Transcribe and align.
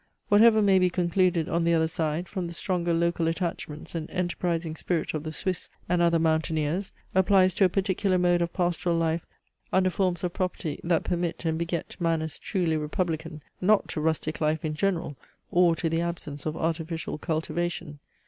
Whatever 0.29 0.63
may 0.63 0.79
be 0.79 0.89
concluded 0.89 1.47
on 1.47 1.63
the 1.63 1.75
other 1.75 1.87
side, 1.87 2.27
from 2.27 2.47
the 2.47 2.55
stronger 2.55 2.91
local 2.91 3.27
attachments 3.27 3.93
and 3.93 4.09
enterprising 4.09 4.75
spirit 4.75 5.13
of 5.13 5.21
the 5.23 5.31
Swiss, 5.31 5.69
and 5.87 6.01
other 6.01 6.17
mountaineers, 6.17 6.91
applies 7.13 7.53
to 7.53 7.65
a 7.65 7.69
particular 7.69 8.17
mode 8.17 8.41
of 8.41 8.51
pastoral 8.51 8.97
life, 8.97 9.27
under 9.71 9.91
forms 9.91 10.23
of 10.23 10.33
property 10.33 10.81
that 10.83 11.03
permit 11.03 11.45
and 11.45 11.59
beget 11.59 11.95
manners 11.99 12.39
truly 12.39 12.77
republican, 12.77 13.43
not 13.61 13.87
to 13.89 14.01
rustic 14.01 14.41
life 14.41 14.65
in 14.65 14.73
general, 14.73 15.17
or 15.51 15.75
to 15.75 15.87
the 15.87 16.01
absence 16.01 16.47
of 16.47 16.57
artificial 16.57 17.19
cultivation. 17.19 17.99